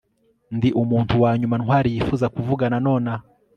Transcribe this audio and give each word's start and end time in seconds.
ndi 0.55 0.69
umuntu 0.81 1.13
wanyuma 1.23 1.55
ntwali 1.61 1.87
yifuza 1.95 2.25
kuvugana 2.35 2.77
nonaha 2.85 3.25